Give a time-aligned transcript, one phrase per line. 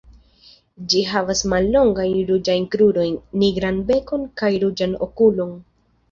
[0.91, 5.53] Ĝi havas mallongajn ruĝajn krurojn, nigran bekon kaj ruĝan okulon.